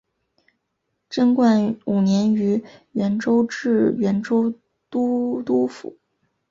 [1.11, 2.63] 贞观五年于
[2.93, 4.51] 原州置原州
[4.89, 5.99] 都督府。